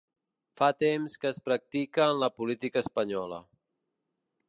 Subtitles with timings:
[0.61, 3.43] Fa temps que es practica en la política espanyola.